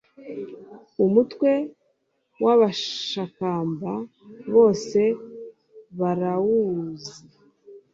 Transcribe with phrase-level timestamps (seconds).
[1.05, 1.51] umutwe
[2.43, 3.91] w'abashakamba
[4.53, 4.99] bose
[5.99, 7.15] barawuzi